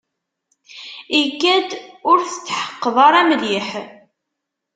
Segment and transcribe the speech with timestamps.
[1.19, 1.69] Ikad-d
[2.11, 3.69] ur tetḥeqqeḍ ara mliḥ.